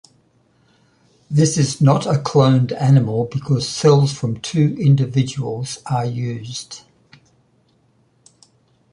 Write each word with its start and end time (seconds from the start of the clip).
This 1.29 1.59
is 1.59 1.79
not 1.79 2.07
a 2.07 2.13
cloned 2.17 2.71
animal 2.71 3.25
because 3.25 3.69
cells 3.69 4.11
from 4.11 4.37
two 4.41 4.75
individuals 4.79 5.77
are 5.87 6.05
used. 6.07 6.81